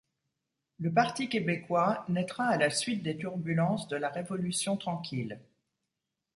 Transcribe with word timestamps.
Le 0.79 0.91
Parti 0.91 1.29
québécois 1.29 2.05
naîtra 2.09 2.45
à 2.45 2.57
la 2.57 2.71
suite 2.71 3.03
des 3.03 3.15
turbulences 3.15 3.87
de 3.87 3.97
la 3.97 4.09
Révolution 4.09 4.75
tranquille. 4.75 5.39